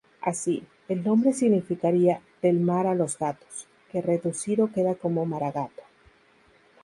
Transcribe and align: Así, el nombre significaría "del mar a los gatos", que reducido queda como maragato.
Así, 0.21 0.63
el 0.87 1.03
nombre 1.03 1.31
significaría 1.31 2.21
"del 2.41 2.59
mar 2.59 2.87
a 2.87 2.95
los 2.95 3.19
gatos", 3.19 3.67
que 3.91 4.01
reducido 4.01 4.71
queda 4.73 4.95
como 4.95 5.27
maragato. 5.27 5.83